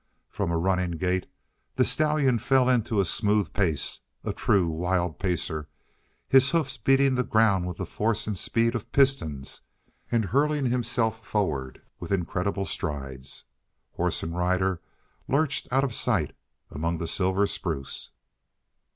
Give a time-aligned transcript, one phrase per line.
[0.31, 1.27] From a running gait
[1.75, 5.69] the stallion fell into a smooth pace a true wild pacer,
[6.27, 9.61] his hoofs beating the ground with the force and speed of pistons
[10.11, 13.43] and hurling himself forward with incredible strides.
[13.91, 14.81] Horse and rider
[15.27, 16.35] lurched out of sight
[16.71, 18.09] among the silver spruce.